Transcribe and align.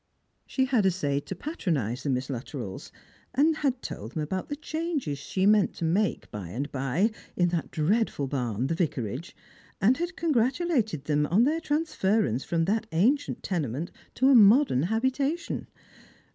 She 0.47 0.65
had 0.65 0.87
essayed 0.87 1.27
to 1.27 1.35
patronise 1.35 2.01
the 2.01 2.09
Miss 2.09 2.27
Luttrells, 2.27 2.91
and 3.35 3.57
had 3.57 3.83
told 3.83 4.13
them 4.13 4.23
about 4.23 4.49
the 4.49 4.55
changes 4.55 5.19
she 5.19 5.45
meant 5.45 5.75
to 5.75 5.85
make 5.85 6.31
by 6.31 6.47
and 6.47 6.71
by 6.71 7.11
in 7.35 7.49
that 7.49 7.69
dreadful 7.69 8.25
barn 8.25 8.65
the 8.65 8.73
Vicarage, 8.73 9.35
and 9.79 9.97
had 9.97 10.15
congratulated 10.17 11.03
them 11.05 11.27
on 11.27 11.43
their 11.43 11.59
transference 11.61 12.43
from 12.43 12.65
that 12.65 12.87
ancient 12.91 13.43
tenement 13.43 13.91
to 14.15 14.27
a 14.29 14.33
modern 14.33 14.81
habitation. 14.89 15.67